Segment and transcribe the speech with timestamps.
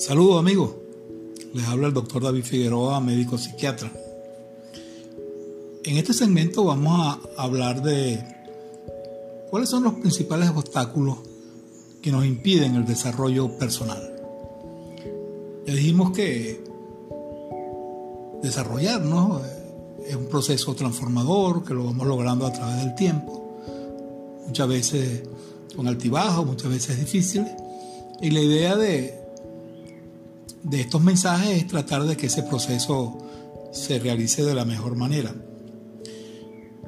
[0.00, 0.70] Saludos amigos,
[1.52, 3.92] les habla el doctor David Figueroa, médico psiquiatra.
[5.84, 8.18] En este segmento vamos a hablar de
[9.50, 11.18] cuáles son los principales obstáculos
[12.00, 14.00] que nos impiden el desarrollo personal.
[15.66, 16.64] Ya dijimos que
[18.42, 19.42] desarrollarnos
[20.08, 23.58] es un proceso transformador que lo vamos logrando a través del tiempo,
[24.46, 25.22] muchas veces
[25.76, 27.50] con altibajos, muchas veces difíciles,
[28.22, 29.19] y la idea de
[30.62, 33.18] de estos mensajes es tratar de que ese proceso
[33.72, 35.34] se realice de la mejor manera.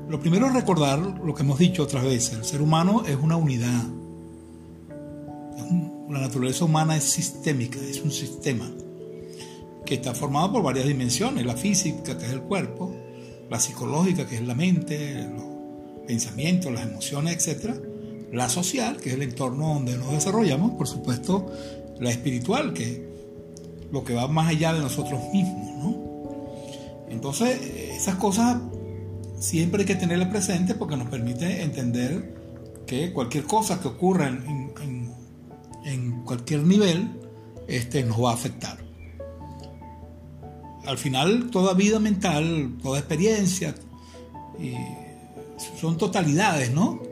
[0.08, 3.36] Lo primero es recordar lo que hemos dicho otras veces, el ser humano es una
[3.36, 3.84] unidad.
[6.10, 8.70] la naturaleza humana es sistémica, es un sistema
[9.86, 12.94] que está formado por varias dimensiones, la física, que es el cuerpo,
[13.48, 17.76] la psicológica, que es la mente, los pensamientos, las emociones, etc.
[18.32, 21.50] La social, que es el entorno donde nos desarrollamos, por supuesto,
[21.98, 23.11] la espiritual, que
[23.92, 25.96] lo que va más allá de nosotros mismos, ¿no?
[27.10, 27.60] Entonces,
[27.94, 28.56] esas cosas
[29.38, 32.34] siempre hay que tenerlas presentes porque nos permite entender
[32.86, 35.02] que cualquier cosa que ocurra en,
[36.24, 37.10] cualquier nivel
[37.68, 38.78] este, nos va a afectar.
[40.86, 43.74] Al final, toda vida mental, toda experiencia,
[45.80, 47.02] son totalidades, ¿no?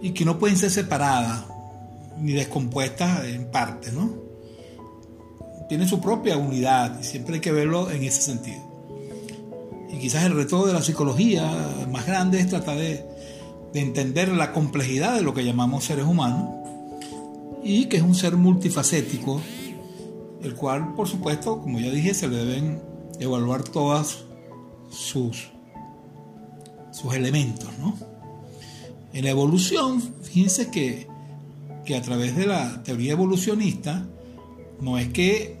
[0.00, 1.44] Y que no pueden ser separadas
[2.20, 4.23] ni descompuestas en partes, ¿no?
[5.68, 8.62] Tiene su propia unidad y siempre hay que verlo en ese sentido.
[9.90, 11.50] Y quizás el reto de la psicología
[11.90, 13.04] más grande es tratar de,
[13.74, 16.48] entender la complejidad de lo que llamamos seres humanos
[17.64, 19.40] y que es un ser multifacético,
[20.42, 22.80] el cual, por supuesto, como ya dije, se le deben
[23.18, 24.18] evaluar todas
[24.90, 25.50] sus,
[26.92, 27.68] sus elementos.
[27.80, 27.96] ¿no?
[29.12, 31.08] En la evolución, fíjense que,
[31.84, 34.06] que a través de la teoría evolucionista,
[34.80, 35.58] no es que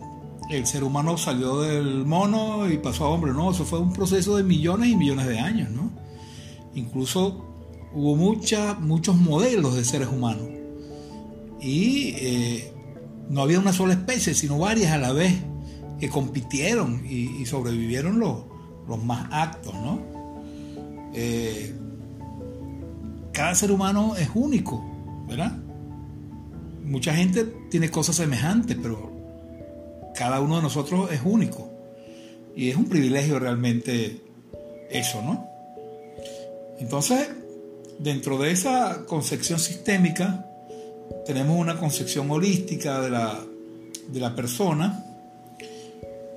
[0.50, 4.36] el ser humano salió del mono y pasó a hombre, no, eso fue un proceso
[4.36, 5.90] de millones y millones de años, ¿no?
[6.74, 7.44] Incluso
[7.94, 10.48] hubo muchos modelos de seres humanos
[11.60, 12.72] y eh,
[13.30, 15.34] no había una sola especie, sino varias a la vez
[15.98, 18.44] que compitieron y, sobrevivieron los,
[18.88, 20.00] los, más actos, ¿no?
[21.14, 21.74] Eh,
[23.32, 24.84] cada ser humano es único,
[25.28, 25.63] ¿verdad?
[26.94, 29.10] Mucha gente tiene cosas semejantes, pero
[30.14, 31.68] cada uno de nosotros es único.
[32.54, 34.20] Y es un privilegio realmente
[34.90, 35.44] eso, ¿no?
[36.78, 37.30] Entonces,
[37.98, 40.46] dentro de esa concepción sistémica,
[41.26, 43.44] tenemos una concepción holística de la,
[44.06, 45.04] de la persona.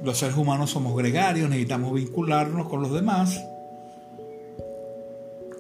[0.04, 3.40] Los seres humanos somos gregarios, necesitamos vincularnos con los demás.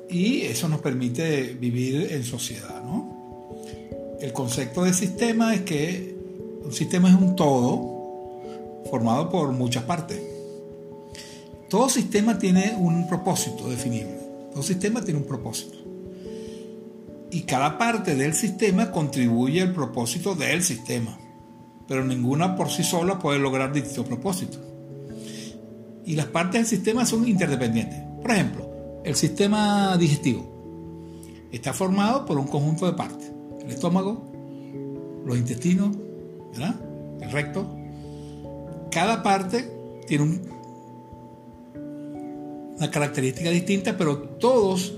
[0.10, 3.07] Y eso nos permite vivir en sociedad, ¿no?
[4.20, 6.18] El concepto de sistema es que
[6.64, 10.20] un sistema es un todo formado por muchas partes.
[11.70, 14.10] Todo sistema tiene un propósito definido.
[14.52, 15.78] Todo sistema tiene un propósito.
[17.30, 21.20] Y cada parte del sistema contribuye al propósito del sistema.
[21.88, 24.58] Pero ninguna por sí sola puede lograr dicho propósito.
[26.06, 28.00] Y las partes del sistema son interdependientes.
[28.20, 33.27] Por ejemplo, el sistema digestivo está formado por un conjunto de partes
[33.68, 34.32] el estómago,
[35.26, 35.96] los intestinos,
[37.22, 37.68] el recto.
[38.90, 39.70] Cada parte
[40.08, 40.40] tiene
[42.78, 44.94] una característica distinta, pero todos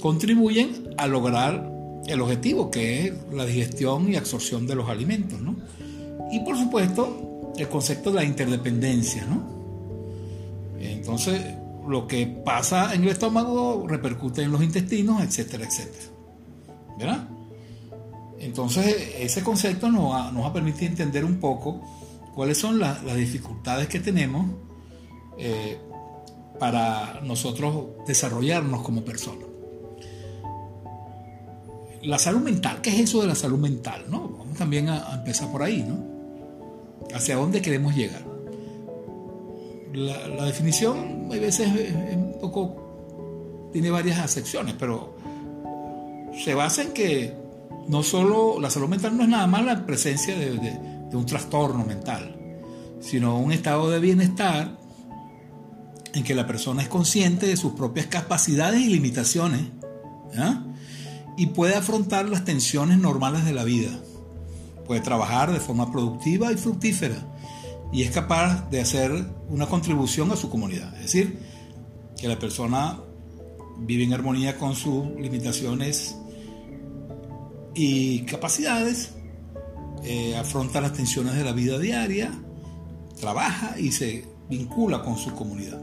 [0.00, 1.72] contribuyen a lograr
[2.06, 5.38] el objetivo, que es la digestión y absorción de los alimentos.
[6.32, 9.24] Y por supuesto, el concepto de la interdependencia.
[10.80, 11.40] Entonces,
[11.88, 16.04] lo que pasa en el estómago repercute en los intestinos, etcétera, etcétera.
[16.98, 17.28] ¿Verdad?
[18.38, 21.80] Entonces, ese concepto nos va, nos a permitir entender un poco
[22.34, 24.46] cuáles son las dificultades que tenemos
[25.38, 25.78] eh,
[26.58, 29.44] para nosotros desarrollarnos como personas.
[32.02, 34.04] la salud mental, ¿qué es eso de la salud mental?
[34.08, 34.28] ¿no?
[34.28, 35.98] Vamos también a, empezar por ahí, ¿no?
[37.14, 38.22] ¿Hacia dónde queremos llegar?
[39.92, 45.16] La, definición a veces es un poco, tiene varias acepciones, pero
[46.44, 47.34] se basa en que
[47.88, 52.36] no solo la salud mental no es nada más la presencia de, un trastorno mental,
[53.00, 54.78] sino un estado de bienestar
[56.12, 59.62] en que la persona es consciente de sus propias capacidades y limitaciones
[61.38, 63.90] y puede afrontar las tensiones normales de la vida.
[64.86, 67.16] Puede trabajar de forma productiva y fructífera
[67.92, 69.12] y es capaz de hacer
[69.48, 70.94] una contribución a su comunidad.
[70.96, 71.38] Es decir,
[72.18, 73.00] que la persona
[73.78, 76.16] vive en armonía con sus limitaciones
[77.76, 79.10] y capacidades,
[80.02, 82.32] eh, afronta las tensiones de la vida diaria,
[83.20, 85.80] trabaja y se vincula con su comunidad.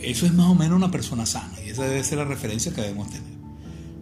[0.00, 2.80] Eso es más o menos una persona sana y esa debe ser la referencia que
[2.80, 3.30] debemos tener.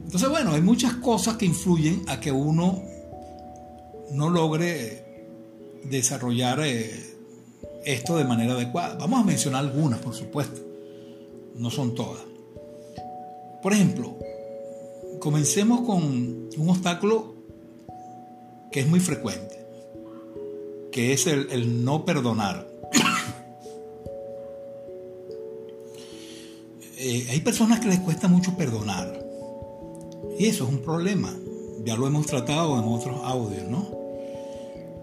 [0.04, 2.82] Entonces, bueno, hay muchas cosas que influyen a que uno
[4.12, 5.04] no logre
[5.84, 7.16] desarrollar eh,
[7.84, 8.94] esto de manera adecuada.
[8.94, 10.60] Vamos a mencionar algunas, por supuesto.
[11.56, 12.22] No son todas.
[13.62, 14.16] Por ejemplo,
[15.20, 17.34] comencemos con un obstáculo
[18.72, 19.64] que es muy frecuente,
[20.90, 22.68] que es el, no perdonar.
[27.02, 29.26] Eh, hay personas que les cuesta mucho perdonar
[30.38, 31.34] y eso es un problema.
[31.82, 33.88] Ya lo hemos tratado en otros audios, ¿no?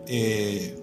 [0.05, 0.77] Eh,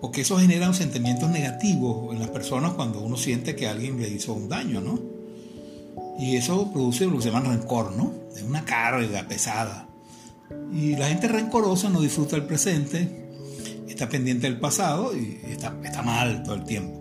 [0.00, 4.32] porque eso genera sentimientos negativos en las personas cuando uno siente que alguien le hizo
[4.32, 5.11] un daño, ¿no?
[6.18, 8.12] Y eso produce lo que se llama rencor, ¿no?
[8.34, 9.88] Es una carga pesada.
[10.72, 13.08] Y la gente rencorosa no disfruta el presente,
[13.88, 17.00] está pendiente del pasado y está, está mal todo el tiempo.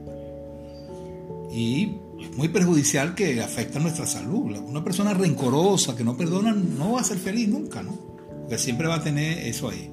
[1.51, 4.57] Y es muy perjudicial que afecta a nuestra salud.
[4.57, 7.97] Una persona rencorosa que no perdona no va a ser feliz nunca, ¿no?
[8.41, 9.89] Porque siempre va a tener eso ahí.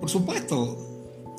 [0.00, 0.88] Por supuesto,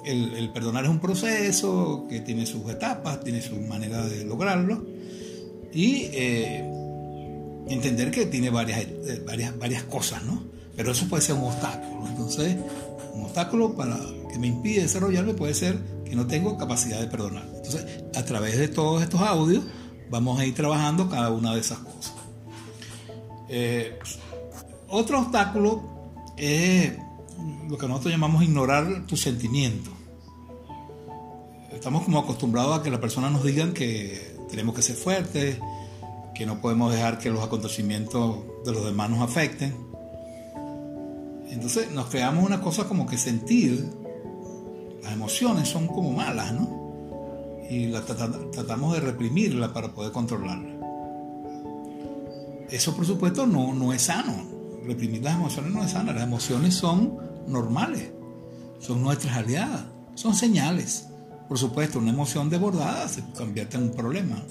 [0.06, 4.86] el, perdonar es un proceso que tiene sus etapas, tiene su manera de lograrlo.
[5.74, 6.79] Y eh,
[7.70, 10.44] entender que tiene varias, eh, varias, varias cosas, ¿no?
[10.76, 12.08] Pero eso puede ser un obstáculo.
[12.08, 12.58] Entonces,
[13.14, 13.98] un obstáculo para
[14.32, 17.46] que me impide desarrollarme puede ser que no tengo capacidad de perdonar.
[17.56, 17.86] Entonces,
[18.16, 19.64] a través de todos estos audios,
[20.10, 22.14] vamos a ir trabajando cada una de esas cosas.
[23.50, 23.98] Eh,
[24.88, 25.84] otro obstáculo
[26.38, 26.94] es
[27.68, 29.94] lo que nosotros llamamos ignorar tus sentimientos.
[31.72, 35.58] Estamos como acostumbrados a que las personas nos digan que tenemos que ser fuertes,
[36.40, 39.76] que no podemos dejar que los acontecimientos de los demás nos afecten.
[41.50, 43.90] Entonces nos creamos una cosa como que sentir,
[45.04, 47.68] las emociones son como malas, ¿no?
[47.70, 50.80] Y tratamos de reprimirla para poder controlarla.
[52.70, 54.46] Eso por supuesto no, no es sano.
[54.86, 56.14] Reprimir las emociones no es sano.
[56.14, 58.12] Las emociones son normales,
[58.80, 59.84] son nuestras aliadas,
[60.16, 61.10] son señales.
[61.50, 64.42] Por supuesto, una emoción desbordada se convierte en un problema.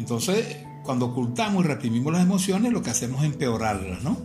[0.00, 4.16] Entonces, cuando ocultamos y reprimimos las emociones, lo que hacemos es empeorarlas, ¿no?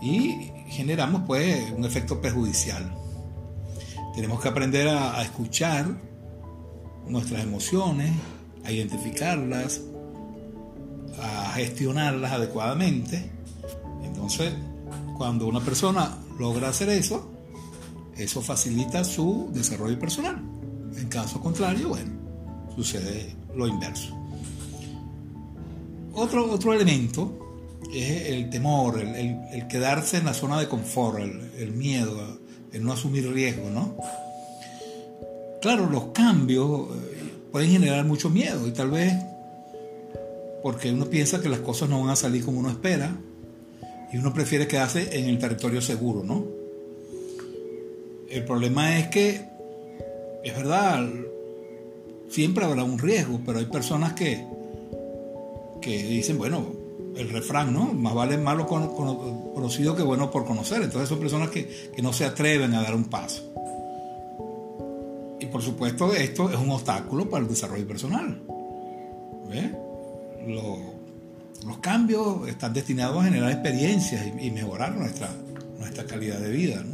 [0.00, 2.94] Y generamos pues un efecto perjudicial.
[4.14, 6.00] Tenemos que aprender a, escuchar
[7.08, 8.12] nuestras emociones,
[8.64, 9.80] a identificarlas,
[11.20, 13.28] a gestionarlas adecuadamente.
[14.04, 14.52] Entonces,
[15.18, 17.28] cuando una persona logra hacer eso,
[18.16, 20.40] eso facilita su desarrollo personal.
[20.96, 22.12] En caso contrario, bueno,
[22.76, 24.19] sucede lo inverso.
[26.20, 27.32] Otro, otro elemento
[27.94, 32.38] es el temor, el, quedarse en la zona de confort, el, miedo,
[32.74, 33.96] el no asumir riesgo, ¿no?
[35.62, 39.14] Claro, los cambios eh, pueden generar mucho miedo y tal vez
[40.62, 43.16] porque uno piensa que las cosas no van a salir como uno espera
[44.12, 46.44] y uno prefiere quedarse en el territorio seguro, ¿no?
[48.28, 49.40] El problema es que,
[50.44, 51.08] es verdad,
[52.28, 54.59] siempre habrá un riesgo, pero hay personas que,
[55.80, 56.66] que dicen, bueno,
[57.16, 57.92] el refrán, ¿no?
[57.92, 60.82] Más vale malo conocido que bueno por conocer.
[60.82, 63.42] Entonces son personas que, no se atreven a dar un paso.
[65.40, 68.42] Y por supuesto esto es un obstáculo para el desarrollo personal.
[70.46, 75.30] los cambios están destinados a generar experiencias y, mejorar nuestra,
[75.78, 76.84] nuestra calidad de vida.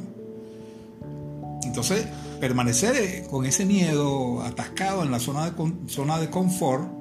[1.62, 2.06] Entonces,
[2.40, 6.95] permanecer con ese miedo atascado en la zona de, zona de confort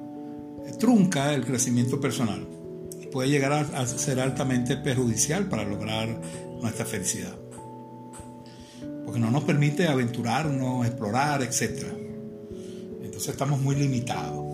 [0.78, 2.46] trunca el crecimiento personal
[3.00, 6.20] y puede llegar a, ser altamente perjudicial para lograr
[6.60, 7.36] nuestra felicidad.
[9.04, 11.84] Porque no nos permite aventurarnos, explorar, etc.
[13.02, 14.44] Entonces estamos muy limitados.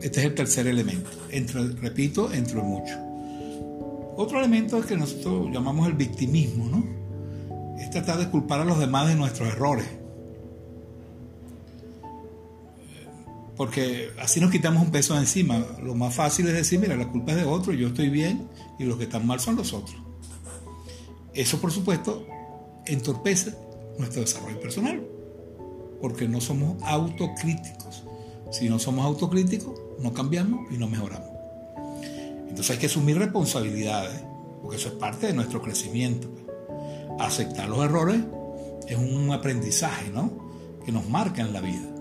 [0.00, 2.94] Este es el tercer elemento, entre, repito, entre mucho.
[4.16, 7.76] Otro elemento es que nosotros llamamos el victimismo, ¿no?
[7.78, 9.86] Es tratar de culpar a los demás de nuestros errores.
[13.56, 15.64] Porque así nos quitamos un peso de encima.
[15.82, 18.48] Lo más fácil es decir, mira, la culpa es de otro, yo estoy bien
[18.78, 19.96] y los que están mal son los otros.
[21.32, 22.26] Eso, por supuesto,
[22.86, 23.54] entorpece
[23.98, 25.02] nuestro desarrollo personal,
[26.00, 28.04] porque no somos autocríticos.
[28.50, 31.30] Si no somos autocríticos, no cambiamos y no mejoramos.
[32.48, 34.22] Entonces hay que asumir responsabilidades,
[34.62, 36.28] porque eso es parte de nuestro crecimiento.
[37.18, 38.20] Aceptar los errores
[38.86, 40.30] es un aprendizaje, ¿no?
[40.84, 41.95] Que nos marca en la vida.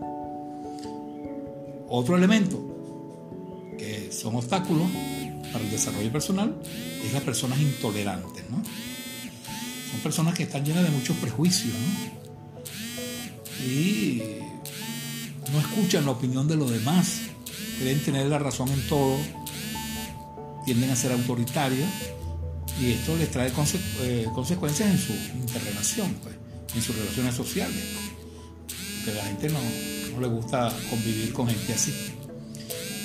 [1.88, 4.88] Otro elemento que son obstáculos
[5.52, 6.56] para el desarrollo personal
[7.04, 8.62] es las personas intolerantes, ¿no?
[9.92, 13.66] Son personas que están llenas de muchos prejuicios, ¿no?
[13.66, 14.22] Y
[15.52, 17.22] no escuchan la opinión de los demás,
[17.80, 19.18] creen tener la razón en todo,
[20.66, 21.88] tienden a ser autoritarios
[22.82, 23.52] y esto les trae
[24.02, 26.36] eh, consecuencias en su interrelación, pues,
[26.76, 27.84] en sus relaciones sociales.
[29.06, 29.60] Porque la gente no,
[30.16, 31.94] no le gusta convivir con gente así.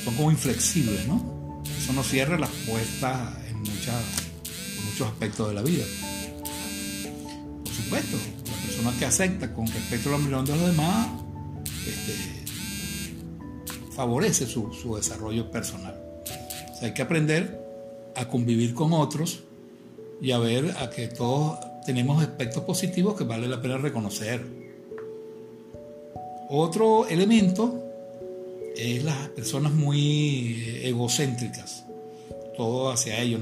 [0.05, 1.63] Son como inflexibles, ¿no?
[1.79, 5.85] Eso no cierra las puertas en, muchos aspectos de la vida.
[7.65, 11.09] Por supuesto, la persona que acepta con respeto a la opinión de los demás
[11.87, 12.15] este,
[13.93, 16.01] favorece su, su desarrollo personal.
[16.83, 17.61] Hay que aprender
[18.17, 19.43] a convivir con otros
[20.21, 24.70] y a ver a que todos tenemos aspectos positivos que vale la pena reconocer
[26.51, 27.91] otro elemento
[28.77, 31.85] es las personas muy egocéntricas,
[32.57, 33.41] todo hacia ellos.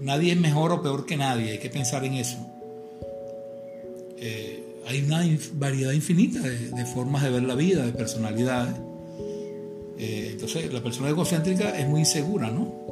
[0.00, 2.36] Nadie es mejor o peor que nadie, hay que pensar en eso.
[4.18, 8.74] Eh, hay una variedad infinita de, formas de ver la vida, de personalidades.
[9.98, 12.86] Eh, entonces, la persona egocéntrica es muy insegura, ¿no?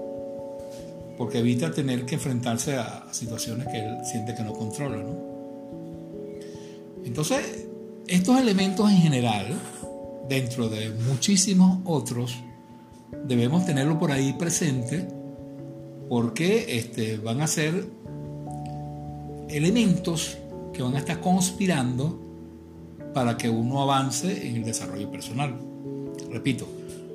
[1.18, 5.36] Porque evita tener que enfrentarse a, a situaciones que él siente que no controla, ¿no?
[7.04, 7.65] Entonces,
[8.08, 9.46] estos elementos en general,
[10.28, 12.36] dentro de muchísimos otros,
[13.26, 15.08] debemos tenerlo por ahí presente
[16.08, 17.86] porque este, van a ser
[19.48, 20.38] elementos
[20.72, 22.20] que van a estar conspirando
[23.12, 25.58] para que uno avance en el desarrollo personal.
[26.30, 26.66] Repito,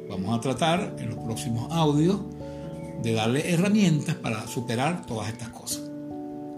[0.10, 2.20] vamos a tratar en los próximos audios
[3.02, 5.84] de darle herramientas para superar todas estas cosas.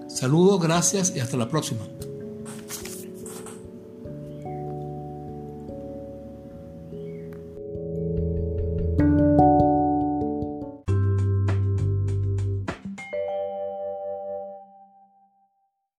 [0.08, 1.82] Saludos, gracias y hasta la próxima.